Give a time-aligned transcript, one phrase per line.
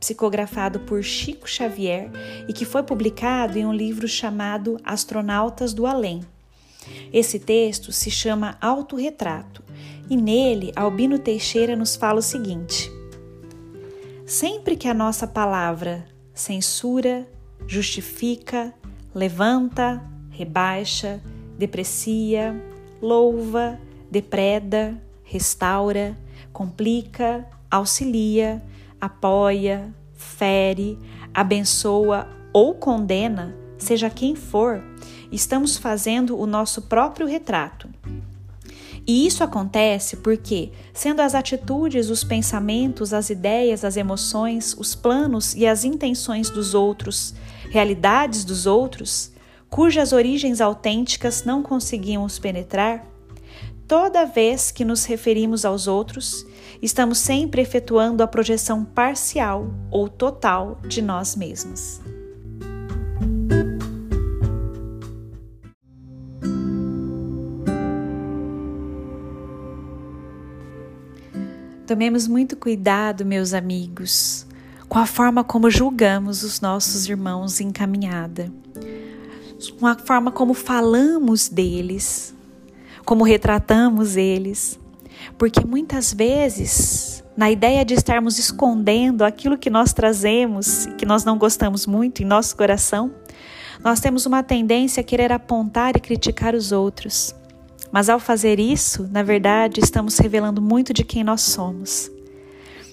[0.00, 2.10] psicografado por Chico Xavier
[2.48, 6.22] e que foi publicado em um livro chamado Astronautas do Além.
[7.12, 9.62] Esse texto se chama Autorretrato
[10.08, 12.90] e nele Albino Teixeira nos fala o seguinte:
[14.24, 17.28] Sempre que a nossa palavra censura,
[17.66, 18.72] justifica,
[19.14, 21.20] levanta, rebaixa,
[21.58, 22.54] deprecia,
[23.02, 23.78] louva,
[24.10, 26.16] depreda, restaura,
[26.52, 28.62] complica, auxilia,
[29.00, 30.98] apoia, fere,
[31.32, 34.82] abençoa ou condena, seja quem for,
[35.32, 37.88] estamos fazendo o nosso próprio retrato.
[39.06, 45.54] E isso acontece porque, sendo as atitudes, os pensamentos, as ideias, as emoções, os planos
[45.54, 47.34] e as intenções dos outros,
[47.70, 49.32] realidades dos outros,
[49.68, 53.06] cujas origens autênticas não conseguimos penetrar,
[53.90, 56.46] toda vez que nos referimos aos outros,
[56.80, 62.00] estamos sempre efetuando a projeção parcial ou total de nós mesmos.
[71.84, 74.46] Tomemos muito cuidado, meus amigos,
[74.88, 78.52] com a forma como julgamos os nossos irmãos encaminhada,
[79.80, 82.32] com a forma como falamos deles,
[83.04, 84.78] como retratamos eles.
[85.38, 91.38] Porque muitas vezes, na ideia de estarmos escondendo aquilo que nós trazemos que nós não
[91.38, 93.12] gostamos muito em nosso coração,
[93.82, 97.34] nós temos uma tendência a querer apontar e criticar os outros.
[97.90, 102.10] Mas ao fazer isso, na verdade, estamos revelando muito de quem nós somos.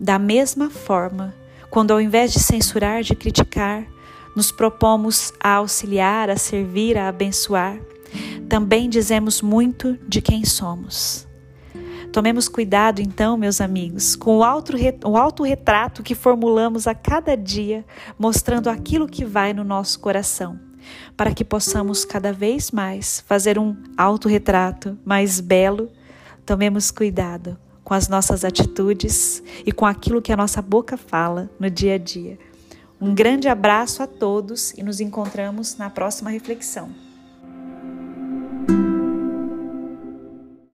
[0.00, 1.34] Da mesma forma,
[1.70, 3.84] quando ao invés de censurar, de criticar,
[4.34, 7.78] nos propomos a auxiliar, a servir, a abençoar,
[8.48, 11.28] também dizemos muito de quem somos.
[12.12, 17.84] Tomemos cuidado, então, meus amigos, com o autorretrato que formulamos a cada dia,
[18.18, 20.58] mostrando aquilo que vai no nosso coração,
[21.16, 25.90] para que possamos cada vez mais fazer um autorretrato mais belo.
[26.46, 31.68] Tomemos cuidado com as nossas atitudes e com aquilo que a nossa boca fala no
[31.68, 32.38] dia a dia.
[32.98, 37.07] Um grande abraço a todos e nos encontramos na próxima reflexão.